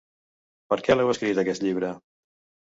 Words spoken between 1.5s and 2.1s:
llibre?